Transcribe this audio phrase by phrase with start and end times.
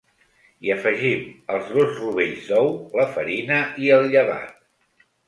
[0.67, 1.27] Hi afegim
[1.57, 4.57] els dos rovells d’ou, la farina i el llevat.